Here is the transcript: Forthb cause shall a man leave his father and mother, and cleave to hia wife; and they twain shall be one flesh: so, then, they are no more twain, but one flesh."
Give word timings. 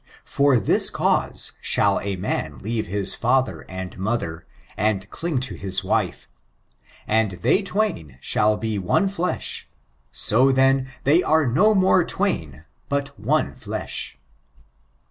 Forthb 0.25 0.91
cause 0.93 1.51
shall 1.61 1.99
a 2.01 2.15
man 2.15 2.57
leave 2.57 2.87
his 2.87 3.13
father 3.13 3.65
and 3.69 3.99
mother, 3.99 4.47
and 4.75 5.07
cleave 5.11 5.41
to 5.41 5.53
hia 5.53 5.71
wife; 5.83 6.27
and 7.05 7.33
they 7.43 7.61
twain 7.61 8.17
shall 8.19 8.57
be 8.57 8.79
one 8.79 9.07
flesh: 9.07 9.69
so, 10.11 10.51
then, 10.51 10.87
they 11.03 11.21
are 11.21 11.45
no 11.45 11.75
more 11.75 12.03
twain, 12.03 12.65
but 12.89 13.09
one 13.19 13.53
flesh." 13.53 14.17